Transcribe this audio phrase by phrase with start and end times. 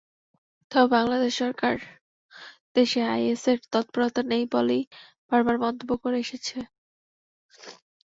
[0.71, 1.75] তবে বাংলাদেশ সরকার
[2.75, 4.83] দেশে আইএসের তৎপরতা নেই বলেই
[5.29, 6.57] বারবার মন্তব্য করে এসেছে।